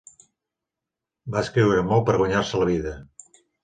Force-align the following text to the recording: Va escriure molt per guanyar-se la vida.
Va 1.35 1.45
escriure 1.45 1.87
molt 1.93 2.09
per 2.11 2.19
guanyar-se 2.25 2.67
la 2.67 2.71
vida. 2.77 3.01